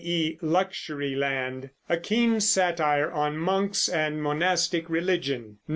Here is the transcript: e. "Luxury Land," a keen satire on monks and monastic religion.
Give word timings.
e. 0.03 0.35
"Luxury 0.41 1.13
Land," 1.13 1.69
a 1.87 1.95
keen 1.95 2.39
satire 2.39 3.11
on 3.11 3.37
monks 3.37 3.87
and 3.87 4.19
monastic 4.19 4.89
religion. 4.89 5.59